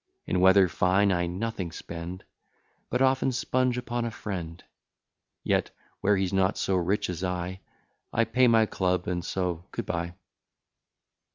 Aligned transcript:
In 0.25 0.39
weather 0.39 0.67
fine 0.67 1.11
I 1.11 1.27
nothing 1.27 1.71
spend, 1.71 2.23
But 2.89 3.03
often 3.03 3.29
spunge 3.29 3.77
upon 3.77 4.03
a 4.03 4.09
friend; 4.09 4.63
Yet, 5.43 5.69
where 5.99 6.17
he's 6.17 6.33
not 6.33 6.57
so 6.57 6.75
rich 6.75 7.07
as 7.07 7.23
I, 7.23 7.59
I 8.11 8.25
pay 8.25 8.47
my 8.47 8.65
club, 8.65 9.07
and 9.07 9.23
so 9.23 9.67
good 9.69 9.85
b'ye. 9.85 10.15